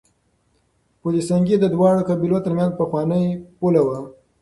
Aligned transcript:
پل 1.01 1.15
سنګي 1.29 1.55
د 1.59 1.65
دواړو 1.75 2.07
قبيلو 2.09 2.43
ترمنځ 2.45 2.71
پخوانۍ 2.79 3.25
پوله 3.59 3.81
وه. 3.87 3.99